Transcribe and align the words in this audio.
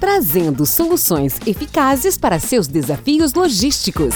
trazendo 0.00 0.64
soluções 0.64 1.38
eficazes 1.46 2.16
para 2.16 2.38
seus 2.38 2.66
desafios 2.66 3.34
logísticos. 3.34 4.14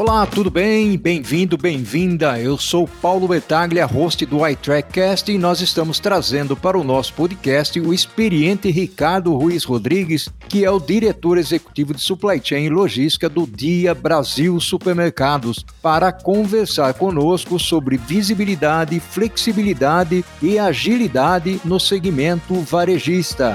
Olá, 0.00 0.24
tudo 0.24 0.50
bem? 0.50 0.96
Bem-vindo, 0.96 1.58
bem-vinda. 1.58 2.40
Eu 2.40 2.56
sou 2.56 2.88
Paulo 2.88 3.28
Betaglia, 3.28 3.84
host 3.84 4.24
do 4.24 4.48
iTrackcast, 4.48 5.30
e 5.30 5.36
nós 5.36 5.60
estamos 5.60 6.00
trazendo 6.00 6.56
para 6.56 6.78
o 6.78 6.82
nosso 6.82 7.12
podcast 7.12 7.78
o 7.78 7.92
experiente 7.92 8.70
Ricardo 8.70 9.36
Ruiz 9.36 9.62
Rodrigues, 9.62 10.30
que 10.48 10.64
é 10.64 10.70
o 10.70 10.80
diretor 10.80 11.36
executivo 11.36 11.92
de 11.92 12.00
Supply 12.00 12.40
Chain 12.42 12.64
e 12.64 12.70
Logística 12.70 13.28
do 13.28 13.46
Dia 13.46 13.94
Brasil 13.94 14.58
Supermercados, 14.58 15.66
para 15.82 16.10
conversar 16.10 16.94
conosco 16.94 17.58
sobre 17.58 17.98
visibilidade, 17.98 18.98
flexibilidade 19.00 20.24
e 20.40 20.58
agilidade 20.58 21.60
no 21.62 21.78
segmento 21.78 22.54
varejista. 22.62 23.54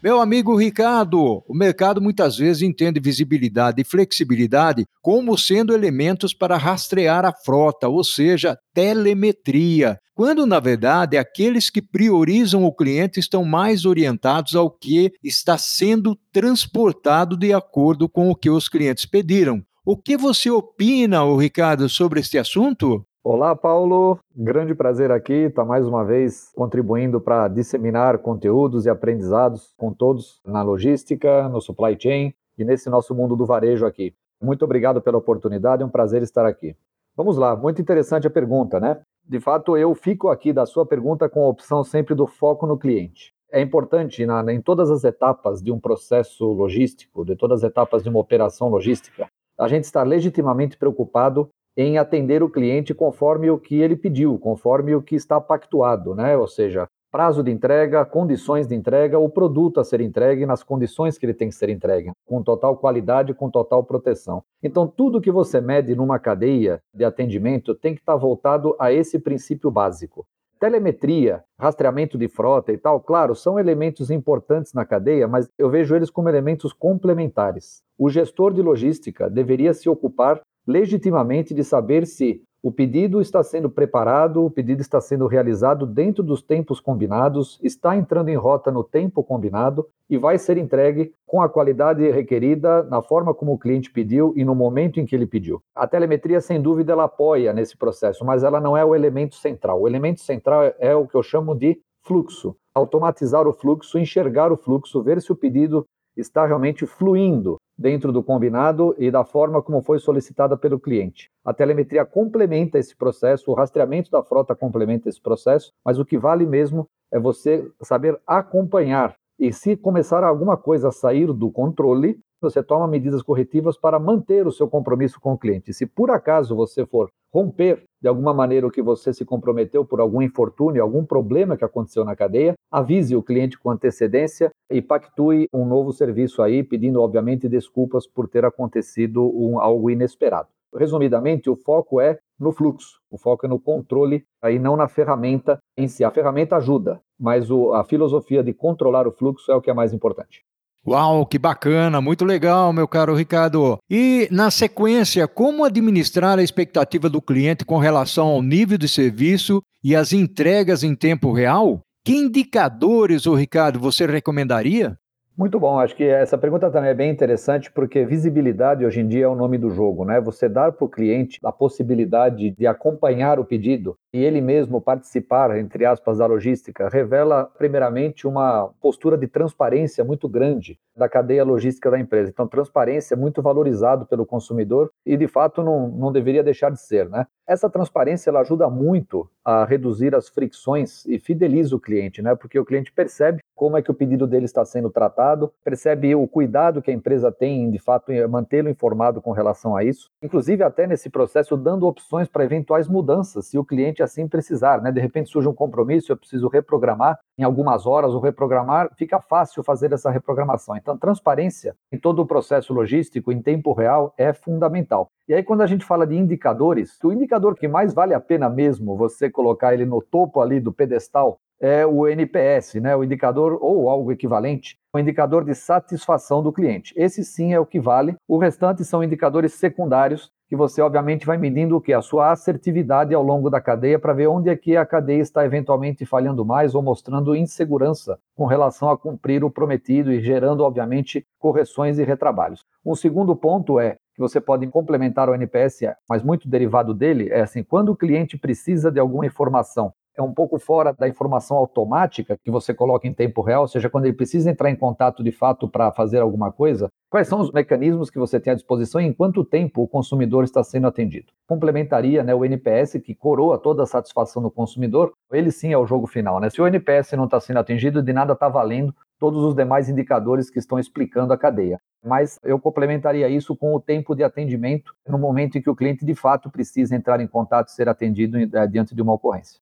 Meu 0.00 0.20
amigo 0.20 0.56
Ricardo, 0.56 1.42
o 1.48 1.52
mercado 1.52 2.00
muitas 2.00 2.36
vezes 2.36 2.62
entende 2.62 3.00
visibilidade 3.00 3.82
e 3.82 3.84
flexibilidade 3.84 4.86
como 5.02 5.36
sendo 5.36 5.74
elementos 5.74 6.32
para 6.32 6.56
rastrear 6.56 7.24
a 7.24 7.32
frota, 7.32 7.88
ou 7.88 8.04
seja, 8.04 8.56
telemetria, 8.72 9.98
quando 10.14 10.46
na 10.46 10.60
verdade 10.60 11.18
aqueles 11.18 11.68
que 11.68 11.82
priorizam 11.82 12.62
o 12.64 12.72
cliente 12.72 13.18
estão 13.18 13.44
mais 13.44 13.84
orientados 13.84 14.54
ao 14.54 14.70
que 14.70 15.10
está 15.20 15.58
sendo 15.58 16.16
transportado 16.32 17.36
de 17.36 17.52
acordo 17.52 18.08
com 18.08 18.30
o 18.30 18.36
que 18.36 18.50
os 18.50 18.68
clientes 18.68 19.04
pediram. 19.04 19.60
O 19.84 19.96
que 19.96 20.16
você 20.16 20.48
opina, 20.48 21.24
Ricardo, 21.36 21.88
sobre 21.88 22.20
este 22.20 22.38
assunto? 22.38 23.04
Olá, 23.30 23.54
Paulo. 23.54 24.18
Grande 24.34 24.74
prazer 24.74 25.10
aqui 25.10 25.34
estar 25.34 25.62
mais 25.62 25.86
uma 25.86 26.02
vez 26.02 26.50
contribuindo 26.56 27.20
para 27.20 27.46
disseminar 27.46 28.16
conteúdos 28.20 28.86
e 28.86 28.88
aprendizados 28.88 29.74
com 29.76 29.92
todos 29.92 30.40
na 30.46 30.62
logística, 30.62 31.46
no 31.46 31.60
supply 31.60 31.94
chain 32.00 32.32
e 32.56 32.64
nesse 32.64 32.88
nosso 32.88 33.14
mundo 33.14 33.36
do 33.36 33.44
varejo 33.44 33.84
aqui. 33.84 34.14
Muito 34.40 34.64
obrigado 34.64 35.02
pela 35.02 35.18
oportunidade, 35.18 35.82
é 35.82 35.84
um 35.84 35.90
prazer 35.90 36.22
estar 36.22 36.46
aqui. 36.46 36.74
Vamos 37.14 37.36
lá, 37.36 37.54
muito 37.54 37.82
interessante 37.82 38.26
a 38.26 38.30
pergunta, 38.30 38.80
né? 38.80 38.98
De 39.28 39.38
fato, 39.38 39.76
eu 39.76 39.94
fico 39.94 40.28
aqui 40.28 40.50
da 40.50 40.64
sua 40.64 40.86
pergunta 40.86 41.28
com 41.28 41.44
a 41.44 41.48
opção 41.48 41.84
sempre 41.84 42.14
do 42.14 42.26
foco 42.26 42.66
no 42.66 42.78
cliente. 42.78 43.34
É 43.52 43.60
importante 43.60 44.24
na, 44.24 44.50
em 44.50 44.62
todas 44.62 44.90
as 44.90 45.04
etapas 45.04 45.60
de 45.60 45.70
um 45.70 45.78
processo 45.78 46.50
logístico, 46.50 47.26
de 47.26 47.36
todas 47.36 47.62
as 47.62 47.68
etapas 47.68 48.02
de 48.02 48.08
uma 48.08 48.20
operação 48.20 48.70
logística, 48.70 49.28
a 49.58 49.68
gente 49.68 49.84
estar 49.84 50.04
legitimamente 50.04 50.78
preocupado 50.78 51.50
em 51.78 51.96
atender 51.96 52.42
o 52.42 52.50
cliente 52.50 52.92
conforme 52.92 53.48
o 53.48 53.56
que 53.56 53.80
ele 53.80 53.94
pediu, 53.94 54.36
conforme 54.36 54.96
o 54.96 55.00
que 55.00 55.14
está 55.14 55.40
pactuado, 55.40 56.12
né? 56.12 56.36
Ou 56.36 56.48
seja, 56.48 56.88
prazo 57.08 57.40
de 57.40 57.52
entrega, 57.52 58.04
condições 58.04 58.66
de 58.66 58.74
entrega, 58.74 59.16
o 59.16 59.30
produto 59.30 59.78
a 59.78 59.84
ser 59.84 60.00
entregue 60.00 60.44
nas 60.44 60.64
condições 60.64 61.16
que 61.16 61.24
ele 61.24 61.34
tem 61.34 61.48
que 61.48 61.54
ser 61.54 61.68
entregue, 61.68 62.10
com 62.26 62.42
total 62.42 62.76
qualidade, 62.76 63.32
com 63.32 63.48
total 63.48 63.84
proteção. 63.84 64.42
Então, 64.60 64.88
tudo 64.88 65.20
que 65.20 65.30
você 65.30 65.60
mede 65.60 65.94
numa 65.94 66.18
cadeia 66.18 66.80
de 66.92 67.04
atendimento 67.04 67.76
tem 67.76 67.94
que 67.94 68.00
estar 68.00 68.16
voltado 68.16 68.74
a 68.80 68.92
esse 68.92 69.16
princípio 69.16 69.70
básico. 69.70 70.26
Telemetria, 70.58 71.44
rastreamento 71.56 72.18
de 72.18 72.26
frota 72.26 72.72
e 72.72 72.76
tal, 72.76 73.00
claro, 73.00 73.36
são 73.36 73.60
elementos 73.60 74.10
importantes 74.10 74.72
na 74.72 74.84
cadeia, 74.84 75.28
mas 75.28 75.48
eu 75.56 75.70
vejo 75.70 75.94
eles 75.94 76.10
como 76.10 76.28
elementos 76.28 76.72
complementares. 76.72 77.84
O 77.96 78.10
gestor 78.10 78.52
de 78.52 78.62
logística 78.62 79.30
deveria 79.30 79.72
se 79.72 79.88
ocupar 79.88 80.40
legitimamente 80.68 81.54
de 81.54 81.64
saber 81.64 82.06
se 82.06 82.42
o 82.62 82.70
pedido 82.70 83.22
está 83.22 83.42
sendo 83.42 83.70
preparado, 83.70 84.44
o 84.44 84.50
pedido 84.50 84.82
está 84.82 85.00
sendo 85.00 85.26
realizado 85.26 85.86
dentro 85.86 86.22
dos 86.22 86.42
tempos 86.42 86.78
combinados, 86.78 87.58
está 87.62 87.96
entrando 87.96 88.28
em 88.28 88.36
rota 88.36 88.70
no 88.70 88.84
tempo 88.84 89.24
combinado 89.24 89.86
e 90.10 90.18
vai 90.18 90.36
ser 90.36 90.58
entregue 90.58 91.14
com 91.26 91.40
a 91.40 91.48
qualidade 91.48 92.10
requerida, 92.10 92.82
na 92.82 93.00
forma 93.00 93.32
como 93.32 93.52
o 93.52 93.58
cliente 93.58 93.90
pediu 93.90 94.34
e 94.36 94.44
no 94.44 94.54
momento 94.54 95.00
em 95.00 95.06
que 95.06 95.16
ele 95.16 95.26
pediu. 95.26 95.62
A 95.74 95.86
telemetria, 95.86 96.40
sem 96.40 96.60
dúvida, 96.60 96.92
ela 96.92 97.04
apoia 97.04 97.54
nesse 97.54 97.76
processo, 97.76 98.22
mas 98.24 98.42
ela 98.42 98.60
não 98.60 98.76
é 98.76 98.84
o 98.84 98.94
elemento 98.94 99.36
central. 99.36 99.80
O 99.80 99.88
elemento 99.88 100.20
central 100.20 100.74
é 100.78 100.94
o 100.94 101.06
que 101.06 101.14
eu 101.14 101.22
chamo 101.22 101.54
de 101.54 101.80
fluxo. 102.02 102.54
Automatizar 102.74 103.46
o 103.46 103.52
fluxo, 103.54 103.98
enxergar 103.98 104.52
o 104.52 104.56
fluxo, 104.56 105.02
ver 105.02 105.22
se 105.22 105.32
o 105.32 105.36
pedido 105.36 105.86
está 106.16 106.44
realmente 106.44 106.84
fluindo 106.84 107.56
dentro 107.78 108.12
do 108.12 108.22
combinado 108.22 108.94
e 108.98 109.10
da 109.10 109.24
forma 109.24 109.62
como 109.62 109.80
foi 109.80 109.98
solicitada 110.00 110.56
pelo 110.56 110.80
cliente. 110.80 111.30
A 111.44 111.54
telemetria 111.54 112.04
complementa 112.04 112.78
esse 112.78 112.96
processo, 112.96 113.50
o 113.50 113.54
rastreamento 113.54 114.10
da 114.10 114.22
frota 114.22 114.54
complementa 114.56 115.08
esse 115.08 115.20
processo, 115.20 115.72
mas 115.84 115.98
o 115.98 116.04
que 116.04 116.18
vale 116.18 116.44
mesmo 116.44 116.88
é 117.12 117.18
você 117.18 117.70
saber 117.80 118.18
acompanhar. 118.26 119.14
E 119.38 119.52
se 119.52 119.76
começar 119.76 120.24
alguma 120.24 120.56
coisa 120.56 120.88
a 120.88 120.92
sair 120.92 121.32
do 121.32 121.50
controle, 121.50 122.18
você 122.40 122.62
toma 122.62 122.86
medidas 122.86 123.22
corretivas 123.22 123.76
para 123.76 123.98
manter 123.98 124.46
o 124.46 124.52
seu 124.52 124.68
compromisso 124.68 125.20
com 125.20 125.32
o 125.32 125.38
cliente. 125.38 125.72
Se 125.72 125.86
por 125.86 126.10
acaso 126.10 126.54
você 126.54 126.86
for 126.86 127.08
romper 127.32 127.82
de 128.00 128.08
alguma 128.08 128.32
maneira 128.32 128.66
o 128.66 128.70
que 128.70 128.80
você 128.80 129.12
se 129.12 129.24
comprometeu 129.24 129.84
por 129.84 130.00
algum 130.00 130.22
infortúnio, 130.22 130.82
algum 130.82 131.04
problema 131.04 131.56
que 131.56 131.64
aconteceu 131.64 132.04
na 132.04 132.14
cadeia, 132.14 132.54
avise 132.70 133.16
o 133.16 133.22
cliente 133.22 133.58
com 133.58 133.70
antecedência 133.70 134.50
e 134.70 134.82
pactue 134.82 135.48
um 135.52 135.64
novo 135.64 135.92
serviço 135.92 136.42
aí, 136.42 136.62
pedindo 136.62 137.00
obviamente 137.00 137.48
desculpas 137.48 138.06
por 138.06 138.28
ter 138.28 138.44
acontecido 138.44 139.22
um, 139.34 139.58
algo 139.58 139.90
inesperado. 139.90 140.48
Resumidamente, 140.74 141.48
o 141.48 141.56
foco 141.56 142.00
é 142.00 142.18
no 142.38 142.52
fluxo, 142.52 143.00
o 143.10 143.16
foco 143.16 143.46
é 143.46 143.48
no 143.48 143.58
controle, 143.58 144.24
aí 144.42 144.58
não 144.58 144.76
na 144.76 144.86
ferramenta 144.86 145.58
em 145.76 145.88
si. 145.88 146.04
A 146.04 146.10
ferramenta 146.10 146.56
ajuda, 146.56 147.00
mas 147.18 147.50
o, 147.50 147.72
a 147.72 147.84
filosofia 147.84 148.42
de 148.42 148.52
controlar 148.52 149.06
o 149.06 149.12
fluxo 149.12 149.50
é 149.50 149.54
o 149.54 149.60
que 149.60 149.70
é 149.70 149.74
mais 149.74 149.92
importante. 149.92 150.42
Uau, 150.86 151.26
que 151.26 151.38
bacana, 151.38 152.00
muito 152.00 152.24
legal, 152.24 152.72
meu 152.72 152.86
caro 152.86 153.14
Ricardo. 153.14 153.78
E, 153.90 154.28
na 154.30 154.50
sequência, 154.50 155.26
como 155.26 155.64
administrar 155.64 156.38
a 156.38 156.42
expectativa 156.42 157.10
do 157.10 157.20
cliente 157.20 157.64
com 157.64 157.78
relação 157.78 158.28
ao 158.28 158.42
nível 158.42 158.78
de 158.78 158.88
serviço 158.88 159.62
e 159.82 159.94
as 159.94 160.12
entregas 160.12 160.82
em 160.82 160.94
tempo 160.94 161.32
real? 161.32 161.80
Que 162.08 162.16
indicadores, 162.16 163.26
ô 163.26 163.34
Ricardo, 163.34 163.78
você 163.78 164.06
recomendaria? 164.06 164.98
Muito 165.36 165.60
bom, 165.60 165.78
acho 165.78 165.94
que 165.94 166.04
essa 166.04 166.38
pergunta 166.38 166.70
também 166.70 166.88
é 166.88 166.94
bem 166.94 167.10
interessante 167.10 167.70
porque 167.70 168.02
visibilidade 168.06 168.82
hoje 168.82 169.00
em 169.00 169.06
dia 169.06 169.26
é 169.26 169.28
o 169.28 169.34
nome 169.34 169.58
do 169.58 169.68
jogo, 169.68 170.06
né? 170.06 170.18
Você 170.18 170.48
dar 170.48 170.72
para 170.72 170.86
o 170.86 170.88
cliente 170.88 171.38
a 171.44 171.52
possibilidade 171.52 172.50
de 172.52 172.66
acompanhar 172.66 173.38
o 173.38 173.44
pedido 173.44 173.94
e 174.12 174.24
ele 174.24 174.40
mesmo 174.40 174.80
participar, 174.80 175.56
entre 175.58 175.84
aspas, 175.84 176.18
da 176.18 176.26
logística, 176.26 176.88
revela 176.88 177.44
primeiramente 177.58 178.26
uma 178.26 178.70
postura 178.80 179.16
de 179.16 179.26
transparência 179.26 180.04
muito 180.04 180.28
grande 180.28 180.78
da 180.96 181.08
cadeia 181.08 181.44
logística 181.44 181.90
da 181.90 181.98
empresa. 181.98 182.30
Então, 182.30 182.46
transparência 182.46 183.14
é 183.14 183.16
muito 183.16 183.40
valorizado 183.40 184.04
pelo 184.06 184.26
consumidor 184.26 184.90
e, 185.06 185.16
de 185.16 185.28
fato, 185.28 185.62
não, 185.62 185.88
não 185.88 186.10
deveria 186.10 186.42
deixar 186.42 186.70
de 186.70 186.80
ser, 186.80 187.08
né? 187.08 187.26
Essa 187.46 187.70
transparência 187.70 188.28
ela 188.28 188.40
ajuda 188.40 188.68
muito 188.68 189.30
a 189.44 189.64
reduzir 189.64 190.14
as 190.14 190.28
fricções 190.28 191.06
e 191.06 191.18
fideliza 191.18 191.74
o 191.74 191.80
cliente, 191.80 192.20
né? 192.20 192.34
Porque 192.34 192.58
o 192.58 192.64
cliente 192.64 192.92
percebe 192.92 193.40
como 193.54 193.76
é 193.76 193.82
que 193.82 193.90
o 193.90 193.94
pedido 193.94 194.26
dele 194.26 194.44
está 194.44 194.64
sendo 194.64 194.90
tratado, 194.90 195.52
percebe 195.64 196.14
o 196.14 196.28
cuidado 196.28 196.82
que 196.82 196.90
a 196.90 196.94
empresa 196.94 197.32
tem 197.32 197.64
em, 197.64 197.70
de 197.70 197.78
fato, 197.78 198.12
mantê-lo 198.28 198.68
informado 198.68 199.22
com 199.22 199.32
relação 199.32 199.74
a 199.74 199.82
isso. 199.82 200.10
Inclusive, 200.22 200.62
até 200.62 200.86
nesse 200.86 201.08
processo, 201.08 201.56
dando 201.56 201.86
opções 201.86 202.28
para 202.28 202.44
eventuais 202.44 202.86
mudanças, 202.86 203.46
se 203.46 203.58
o 203.58 203.64
cliente 203.64 203.97
assim 204.02 204.28
precisar, 204.28 204.80
né? 204.80 204.92
De 204.92 205.00
repente 205.00 205.30
surge 205.30 205.48
um 205.48 205.54
compromisso, 205.54 206.12
eu 206.12 206.16
preciso 206.16 206.48
reprogramar 206.48 207.18
em 207.38 207.42
algumas 207.42 207.86
horas 207.86 208.12
ou 208.12 208.20
reprogramar, 208.20 208.90
fica 208.96 209.20
fácil 209.20 209.62
fazer 209.62 209.92
essa 209.92 210.10
reprogramação. 210.10 210.76
Então, 210.76 210.98
transparência 210.98 211.76
em 211.92 211.98
todo 211.98 212.20
o 212.20 212.26
processo 212.26 212.72
logístico 212.72 213.30
em 213.30 213.40
tempo 213.40 213.72
real 213.72 214.12
é 214.18 214.32
fundamental. 214.32 215.10
E 215.28 215.34
aí, 215.34 215.42
quando 215.42 215.62
a 215.62 215.66
gente 215.66 215.84
fala 215.84 216.06
de 216.06 216.16
indicadores, 216.16 216.98
o 217.02 217.12
indicador 217.12 217.54
que 217.54 217.68
mais 217.68 217.94
vale 217.94 218.14
a 218.14 218.20
pena 218.20 218.48
mesmo 218.48 218.96
você 218.96 219.30
colocar 219.30 219.74
ele 219.74 219.84
no 219.84 220.00
topo 220.00 220.40
ali 220.40 220.58
do 220.58 220.72
pedestal 220.72 221.38
é 221.60 221.84
o 221.84 222.06
NPS, 222.06 222.74
né, 222.74 222.94
o 222.94 223.02
indicador 223.02 223.58
ou 223.60 223.90
algo 223.90 224.12
equivalente, 224.12 224.76
o 224.94 224.98
indicador 224.98 225.44
de 225.44 225.54
satisfação 225.54 226.42
do 226.42 226.52
cliente. 226.52 226.94
Esse 226.96 227.24
sim 227.24 227.52
é 227.52 227.60
o 227.60 227.66
que 227.66 227.80
vale. 227.80 228.16
O 228.28 228.38
restante 228.38 228.84
são 228.84 229.02
indicadores 229.02 229.54
secundários 229.54 230.30
que 230.48 230.56
você 230.56 230.80
obviamente 230.80 231.26
vai 231.26 231.36
medindo 231.36 231.76
o 231.76 231.80
que 231.80 231.92
a 231.92 232.00
sua 232.00 232.32
assertividade 232.32 233.14
ao 233.14 233.22
longo 233.22 233.50
da 233.50 233.60
cadeia 233.60 233.98
para 233.98 234.14
ver 234.14 234.28
onde 234.28 234.48
é 234.48 234.56
que 234.56 234.76
a 234.76 234.86
cadeia 234.86 235.20
está 235.20 235.44
eventualmente 235.44 236.06
falhando 236.06 236.44
mais 236.44 236.74
ou 236.74 236.82
mostrando 236.82 237.36
insegurança 237.36 238.18
com 238.34 238.46
relação 238.46 238.88
a 238.88 238.96
cumprir 238.96 239.44
o 239.44 239.50
prometido 239.50 240.10
e 240.10 240.20
gerando 240.20 240.64
obviamente 240.64 241.26
correções 241.38 241.98
e 241.98 242.04
retrabalhos. 242.04 242.64
Um 242.84 242.94
segundo 242.94 243.36
ponto 243.36 243.78
é 243.78 243.98
que 244.14 244.20
você 244.20 244.40
pode 244.40 244.66
complementar 244.68 245.28
o 245.28 245.34
NPS, 245.34 245.80
mas 246.08 246.22
muito 246.22 246.48
derivado 246.48 246.94
dele 246.94 247.28
é 247.30 247.42
assim, 247.42 247.62
quando 247.62 247.90
o 247.90 247.96
cliente 247.96 248.38
precisa 248.38 248.90
de 248.90 248.98
alguma 248.98 249.26
informação 249.26 249.92
é 250.18 250.22
um 250.22 250.34
pouco 250.34 250.58
fora 250.58 250.92
da 250.92 251.08
informação 251.08 251.56
automática 251.56 252.36
que 252.42 252.50
você 252.50 252.74
coloca 252.74 253.06
em 253.06 253.14
tempo 253.14 253.40
real, 253.40 253.62
ou 253.62 253.68
seja, 253.68 253.88
quando 253.88 254.06
ele 254.06 254.16
precisa 254.16 254.50
entrar 254.50 254.68
em 254.68 254.76
contato 254.76 255.22
de 255.22 255.30
fato 255.30 255.68
para 255.68 255.92
fazer 255.92 256.18
alguma 256.18 256.50
coisa, 256.50 256.88
quais 257.08 257.28
são 257.28 257.40
os 257.40 257.52
mecanismos 257.52 258.10
que 258.10 258.18
você 258.18 258.40
tem 258.40 258.52
à 258.52 258.56
disposição 258.56 259.00
e 259.00 259.06
em 259.06 259.12
quanto 259.12 259.44
tempo 259.44 259.82
o 259.82 259.88
consumidor 259.88 260.42
está 260.42 260.62
sendo 260.64 260.88
atendido. 260.88 261.32
Complementaria 261.46 262.24
né, 262.24 262.34
o 262.34 262.44
NPS, 262.44 263.00
que 263.04 263.14
coroa 263.14 263.58
toda 263.58 263.84
a 263.84 263.86
satisfação 263.86 264.42
do 264.42 264.50
consumidor, 264.50 265.12
ele 265.32 265.52
sim 265.52 265.72
é 265.72 265.78
o 265.78 265.86
jogo 265.86 266.06
final. 266.06 266.40
Né? 266.40 266.50
Se 266.50 266.60
o 266.60 266.66
NPS 266.66 267.12
não 267.12 267.24
está 267.24 267.38
sendo 267.38 267.60
atingido, 267.60 268.02
de 268.02 268.12
nada 268.12 268.32
está 268.32 268.48
valendo 268.48 268.92
todos 269.18 269.42
os 269.44 269.54
demais 269.54 269.88
indicadores 269.88 270.50
que 270.50 270.58
estão 270.58 270.78
explicando 270.78 271.32
a 271.32 271.38
cadeia. 271.38 271.80
Mas 272.04 272.38
eu 272.44 272.58
complementaria 272.58 273.28
isso 273.28 273.56
com 273.56 273.74
o 273.74 273.80
tempo 273.80 274.14
de 274.14 274.22
atendimento 274.22 274.94
no 275.06 275.18
momento 275.18 275.58
em 275.58 275.62
que 275.62 275.70
o 275.70 275.74
cliente 275.74 276.04
de 276.04 276.14
fato 276.14 276.50
precisa 276.50 276.94
entrar 276.94 277.20
em 277.20 277.26
contato 277.26 277.68
e 277.68 277.72
ser 277.72 277.88
atendido 277.88 278.38
eh, 278.38 278.66
diante 278.68 278.94
de 278.94 279.02
uma 279.02 279.14
ocorrência. 279.14 279.60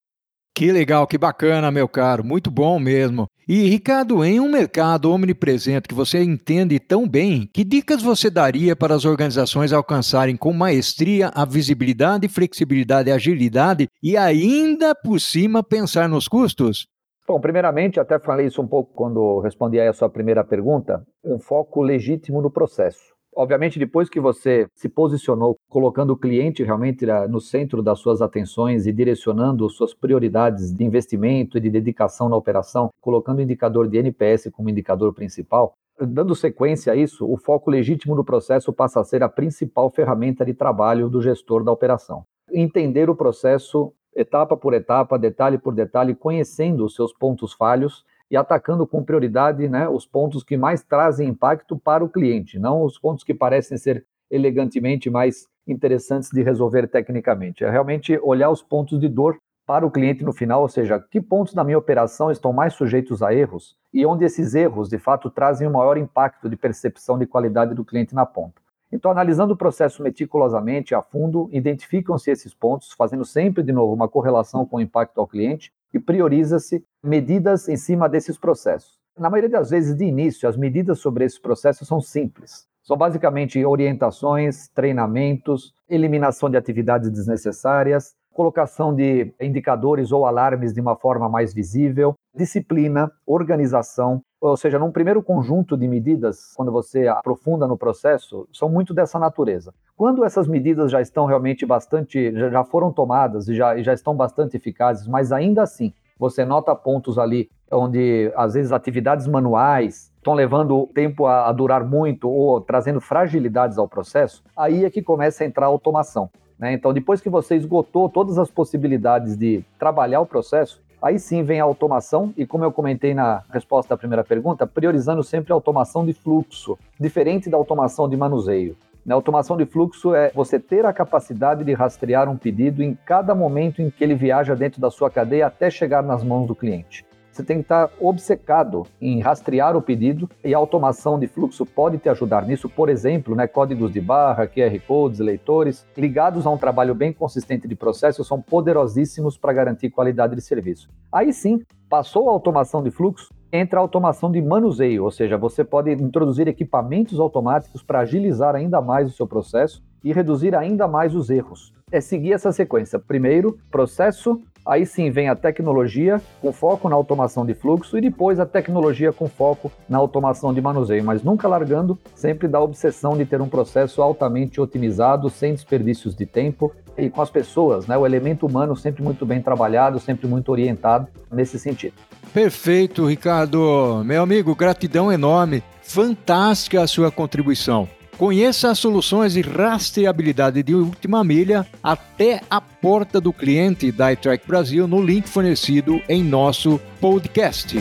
Que 0.56 0.72
legal, 0.72 1.06
que 1.06 1.18
bacana, 1.18 1.70
meu 1.70 1.86
caro, 1.86 2.24
muito 2.24 2.50
bom 2.50 2.78
mesmo. 2.78 3.28
E 3.46 3.68
Ricardo, 3.68 4.24
em 4.24 4.40
um 4.40 4.50
mercado 4.50 5.12
omnipresente 5.12 5.86
que 5.86 5.94
você 5.94 6.22
entende 6.22 6.80
tão 6.80 7.06
bem, 7.06 7.46
que 7.52 7.62
dicas 7.62 8.00
você 8.00 8.30
daria 8.30 8.74
para 8.74 8.94
as 8.94 9.04
organizações 9.04 9.70
alcançarem 9.70 10.34
com 10.34 10.54
maestria 10.54 11.30
a 11.34 11.44
visibilidade, 11.44 12.26
flexibilidade 12.26 13.10
e 13.10 13.12
agilidade 13.12 13.86
e 14.02 14.16
ainda 14.16 14.94
por 14.94 15.20
cima 15.20 15.62
pensar 15.62 16.08
nos 16.08 16.26
custos? 16.26 16.86
Bom, 17.28 17.38
primeiramente, 17.38 18.00
até 18.00 18.18
falei 18.18 18.46
isso 18.46 18.62
um 18.62 18.66
pouco 18.66 18.94
quando 18.94 19.40
respondi 19.40 19.78
a 19.78 19.92
sua 19.92 20.08
primeira 20.08 20.42
pergunta, 20.42 21.04
um 21.22 21.38
foco 21.38 21.82
legítimo 21.82 22.40
no 22.40 22.50
processo. 22.50 23.15
Obviamente, 23.38 23.78
depois 23.78 24.08
que 24.08 24.18
você 24.18 24.66
se 24.74 24.88
posicionou, 24.88 25.58
colocando 25.68 26.14
o 26.14 26.16
cliente 26.16 26.64
realmente 26.64 27.04
no 27.28 27.38
centro 27.38 27.82
das 27.82 27.98
suas 27.98 28.22
atenções 28.22 28.86
e 28.86 28.92
direcionando 28.92 29.68
suas 29.68 29.92
prioridades 29.92 30.72
de 30.72 30.82
investimento 30.82 31.58
e 31.58 31.60
de 31.60 31.68
dedicação 31.68 32.30
na 32.30 32.36
operação, 32.36 32.88
colocando 32.98 33.40
o 33.40 33.42
indicador 33.42 33.88
de 33.88 33.98
NPS 33.98 34.48
como 34.50 34.70
indicador 34.70 35.12
principal, 35.12 35.74
dando 36.00 36.34
sequência 36.34 36.94
a 36.94 36.96
isso, 36.96 37.30
o 37.30 37.36
foco 37.36 37.70
legítimo 37.70 38.14
no 38.14 38.24
processo 38.24 38.72
passa 38.72 39.00
a 39.00 39.04
ser 39.04 39.22
a 39.22 39.28
principal 39.28 39.90
ferramenta 39.90 40.42
de 40.42 40.54
trabalho 40.54 41.10
do 41.10 41.20
gestor 41.20 41.62
da 41.62 41.70
operação. 41.70 42.24
Entender 42.50 43.10
o 43.10 43.14
processo 43.14 43.92
etapa 44.14 44.56
por 44.56 44.72
etapa, 44.72 45.18
detalhe 45.18 45.58
por 45.58 45.74
detalhe, 45.74 46.14
conhecendo 46.14 46.86
os 46.86 46.94
seus 46.94 47.12
pontos 47.12 47.52
falhos 47.52 48.02
e 48.30 48.36
atacando 48.36 48.86
com 48.86 49.04
prioridade 49.04 49.68
né, 49.68 49.88
os 49.88 50.06
pontos 50.06 50.42
que 50.42 50.56
mais 50.56 50.82
trazem 50.82 51.28
impacto 51.28 51.78
para 51.78 52.04
o 52.04 52.08
cliente, 52.08 52.58
não 52.58 52.82
os 52.82 52.98
pontos 52.98 53.24
que 53.24 53.34
parecem 53.34 53.78
ser 53.78 54.04
elegantemente 54.30 55.08
mais 55.08 55.46
interessantes 55.66 56.30
de 56.30 56.42
resolver 56.42 56.86
tecnicamente. 56.88 57.64
É 57.64 57.70
realmente 57.70 58.18
olhar 58.22 58.50
os 58.50 58.62
pontos 58.62 58.98
de 58.98 59.08
dor 59.08 59.38
para 59.66 59.84
o 59.84 59.90
cliente 59.90 60.24
no 60.24 60.32
final, 60.32 60.62
ou 60.62 60.68
seja, 60.68 60.98
que 60.98 61.20
pontos 61.20 61.52
da 61.52 61.64
minha 61.64 61.78
operação 61.78 62.30
estão 62.30 62.52
mais 62.52 62.74
sujeitos 62.74 63.22
a 63.22 63.34
erros 63.34 63.76
e 63.92 64.06
onde 64.06 64.24
esses 64.24 64.54
erros, 64.54 64.88
de 64.88 64.98
fato, 64.98 65.28
trazem 65.28 65.66
o 65.66 65.70
um 65.70 65.72
maior 65.74 65.96
impacto 65.96 66.48
de 66.48 66.56
percepção 66.56 67.18
de 67.18 67.26
qualidade 67.26 67.74
do 67.74 67.84
cliente 67.84 68.14
na 68.14 68.24
ponta. 68.24 68.62
Então, 68.92 69.10
analisando 69.10 69.54
o 69.54 69.56
processo 69.56 70.02
meticulosamente, 70.02 70.94
a 70.94 71.02
fundo, 71.02 71.48
identificam-se 71.52 72.30
esses 72.30 72.54
pontos, 72.54 72.92
fazendo 72.92 73.24
sempre, 73.24 73.64
de 73.64 73.72
novo, 73.72 73.92
uma 73.92 74.08
correlação 74.08 74.64
com 74.64 74.76
o 74.76 74.80
impacto 74.80 75.20
ao 75.20 75.26
cliente 75.26 75.72
e 75.92 75.98
prioriza-se 75.98 76.84
medidas 77.02 77.68
em 77.68 77.76
cima 77.76 78.08
desses 78.08 78.38
processos. 78.38 78.98
Na 79.18 79.30
maioria 79.30 79.50
das 79.50 79.70
vezes, 79.70 79.96
de 79.96 80.04
início, 80.04 80.48
as 80.48 80.56
medidas 80.56 80.98
sobre 80.98 81.24
esses 81.24 81.38
processos 81.38 81.88
são 81.88 82.00
simples. 82.00 82.66
São 82.82 82.96
basicamente 82.96 83.64
orientações, 83.64 84.68
treinamentos, 84.68 85.74
eliminação 85.88 86.50
de 86.50 86.56
atividades 86.56 87.10
desnecessárias, 87.10 88.14
colocação 88.32 88.94
de 88.94 89.34
indicadores 89.40 90.12
ou 90.12 90.26
alarmes 90.26 90.74
de 90.74 90.80
uma 90.80 90.94
forma 90.94 91.28
mais 91.28 91.54
visível, 91.54 92.14
disciplina, 92.34 93.10
organização, 93.26 94.20
ou 94.40 94.56
seja, 94.56 94.78
num 94.78 94.92
primeiro 94.92 95.22
conjunto 95.22 95.76
de 95.76 95.88
medidas, 95.88 96.52
quando 96.54 96.70
você 96.70 97.08
aprofunda 97.08 97.66
no 97.66 97.76
processo, 97.76 98.46
são 98.52 98.68
muito 98.68 98.92
dessa 98.92 99.18
natureza. 99.18 99.72
Quando 99.96 100.24
essas 100.24 100.46
medidas 100.46 100.90
já 100.90 101.00
estão 101.00 101.26
realmente 101.26 101.64
bastante, 101.64 102.32
já 102.32 102.64
foram 102.64 102.92
tomadas 102.92 103.48
e 103.48 103.54
já, 103.54 103.80
já 103.82 103.92
estão 103.92 104.14
bastante 104.14 104.56
eficazes, 104.56 105.06
mas 105.06 105.32
ainda 105.32 105.62
assim 105.62 105.92
você 106.18 106.44
nota 106.44 106.74
pontos 106.74 107.18
ali 107.18 107.50
onde 107.70 108.32
às 108.36 108.54
vezes 108.54 108.72
atividades 108.72 109.26
manuais 109.26 110.12
estão 110.16 110.34
levando 110.34 110.86
tempo 110.94 111.26
a, 111.26 111.48
a 111.48 111.52
durar 111.52 111.84
muito 111.84 112.28
ou 112.28 112.60
trazendo 112.60 113.00
fragilidades 113.00 113.78
ao 113.78 113.88
processo, 113.88 114.42
aí 114.56 114.84
é 114.84 114.90
que 114.90 115.02
começa 115.02 115.44
a 115.44 115.46
entrar 115.46 115.66
a 115.66 115.68
automação. 115.68 116.30
Né? 116.58 116.72
Então, 116.72 116.92
depois 116.92 117.20
que 117.20 117.28
você 117.28 117.54
esgotou 117.56 118.08
todas 118.08 118.38
as 118.38 118.50
possibilidades 118.50 119.36
de 119.36 119.64
trabalhar 119.78 120.20
o 120.20 120.26
processo, 120.26 120.82
Aí 121.00 121.18
sim 121.18 121.42
vem 121.42 121.60
a 121.60 121.64
automação, 121.64 122.32
e 122.36 122.46
como 122.46 122.64
eu 122.64 122.72
comentei 122.72 123.14
na 123.14 123.42
resposta 123.50 123.94
à 123.94 123.96
primeira 123.96 124.24
pergunta, 124.24 124.66
priorizando 124.66 125.22
sempre 125.22 125.52
a 125.52 125.54
automação 125.54 126.04
de 126.04 126.12
fluxo, 126.12 126.78
diferente 126.98 127.50
da 127.50 127.56
automação 127.56 128.08
de 128.08 128.16
manuseio. 128.16 128.76
A 129.08 129.14
automação 129.14 129.56
de 129.56 129.64
fluxo 129.64 130.14
é 130.14 130.32
você 130.34 130.58
ter 130.58 130.84
a 130.84 130.92
capacidade 130.92 131.62
de 131.62 131.72
rastrear 131.72 132.28
um 132.28 132.36
pedido 132.36 132.82
em 132.82 132.98
cada 133.04 133.34
momento 133.34 133.80
em 133.80 133.88
que 133.88 134.02
ele 134.02 134.16
viaja 134.16 134.56
dentro 134.56 134.80
da 134.80 134.90
sua 134.90 135.10
cadeia 135.10 135.46
até 135.46 135.70
chegar 135.70 136.02
nas 136.02 136.24
mãos 136.24 136.46
do 136.46 136.56
cliente 136.56 137.04
você 137.36 137.44
tem 137.44 137.58
que 137.58 137.64
estar 137.64 137.90
obcecado 138.00 138.84
em 139.00 139.20
rastrear 139.20 139.76
o 139.76 139.82
pedido 139.82 140.28
e 140.42 140.54
a 140.54 140.58
automação 140.58 141.18
de 141.18 141.26
fluxo 141.26 141.66
pode 141.66 141.98
te 141.98 142.08
ajudar 142.08 142.46
nisso. 142.46 142.68
Por 142.68 142.88
exemplo, 142.88 143.34
né, 143.34 143.46
códigos 143.46 143.92
de 143.92 144.00
barra, 144.00 144.46
QR 144.46 144.80
codes, 144.86 145.20
leitores, 145.20 145.86
ligados 145.96 146.46
a 146.46 146.50
um 146.50 146.56
trabalho 146.56 146.94
bem 146.94 147.12
consistente 147.12 147.68
de 147.68 147.74
processo, 147.74 148.24
são 148.24 148.40
poderosíssimos 148.40 149.36
para 149.36 149.52
garantir 149.52 149.90
qualidade 149.90 150.34
de 150.34 150.40
serviço. 150.40 150.88
Aí 151.12 151.32
sim, 151.32 151.60
passou 151.90 152.30
a 152.30 152.32
automação 152.32 152.82
de 152.82 152.90
fluxo, 152.90 153.34
entra 153.52 153.78
a 153.78 153.82
automação 153.82 154.30
de 154.30 154.40
manuseio, 154.40 155.04
ou 155.04 155.10
seja, 155.10 155.36
você 155.36 155.62
pode 155.62 155.92
introduzir 155.92 156.48
equipamentos 156.48 157.20
automáticos 157.20 157.82
para 157.82 158.00
agilizar 158.00 158.54
ainda 158.54 158.80
mais 158.80 159.08
o 159.08 159.14
seu 159.14 159.26
processo 159.26 159.84
e 160.02 160.12
reduzir 160.12 160.54
ainda 160.54 160.88
mais 160.88 161.14
os 161.14 161.28
erros. 161.30 161.74
É 161.90 162.00
seguir 162.00 162.32
essa 162.32 162.50
sequência. 162.50 162.98
Primeiro, 162.98 163.58
processo, 163.70 164.40
Aí 164.66 164.84
sim 164.84 165.10
vem 165.10 165.28
a 165.28 165.36
tecnologia 165.36 166.20
com 166.40 166.52
foco 166.52 166.88
na 166.88 166.96
automação 166.96 167.46
de 167.46 167.54
fluxo 167.54 167.96
e 167.96 168.00
depois 168.00 168.40
a 168.40 168.44
tecnologia 168.44 169.12
com 169.12 169.28
foco 169.28 169.70
na 169.88 169.96
automação 169.96 170.52
de 170.52 170.60
manuseio, 170.60 171.04
mas 171.04 171.22
nunca 171.22 171.46
largando 171.46 171.96
sempre 172.14 172.48
da 172.48 172.60
obsessão 172.60 173.16
de 173.16 173.24
ter 173.24 173.40
um 173.40 173.48
processo 173.48 174.02
altamente 174.02 174.60
otimizado, 174.60 175.30
sem 175.30 175.54
desperdícios 175.54 176.16
de 176.16 176.26
tempo 176.26 176.72
e 176.98 177.08
com 177.08 177.22
as 177.22 177.30
pessoas, 177.30 177.86
né? 177.86 177.96
O 177.96 178.04
elemento 178.04 178.46
humano 178.46 178.74
sempre 178.74 179.02
muito 179.02 179.24
bem 179.24 179.40
trabalhado, 179.40 180.00
sempre 180.00 180.26
muito 180.26 180.50
orientado 180.50 181.06
nesse 181.30 181.58
sentido. 181.58 181.94
Perfeito, 182.32 183.06
Ricardo. 183.06 184.02
Meu 184.04 184.22
amigo, 184.22 184.54
gratidão 184.54 185.12
enorme. 185.12 185.62
Fantástica 185.82 186.82
a 186.82 186.86
sua 186.86 187.10
contribuição. 187.10 187.88
Conheça 188.18 188.70
as 188.70 188.78
soluções 188.78 189.34
de 189.34 189.42
rastreabilidade 189.42 190.62
de 190.62 190.74
última 190.74 191.22
milha 191.22 191.66
até 191.82 192.40
a 192.48 192.60
porta 192.60 193.20
do 193.20 193.30
cliente 193.30 193.92
da 193.92 194.12
iTrack 194.12 194.46
Brasil 194.46 194.88
no 194.88 195.02
link 195.02 195.28
fornecido 195.28 196.00
em 196.08 196.24
nosso 196.24 196.80
podcast. 196.98 197.76